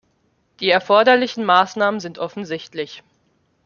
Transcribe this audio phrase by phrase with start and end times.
[0.61, 3.03] Die erforderlichen Maßnahmen sind offensichtlich.